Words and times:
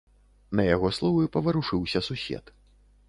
На 0.59 0.63
яго 0.75 0.89
словы 0.99 1.27
паварушыўся 1.35 2.05
сусед. 2.09 2.45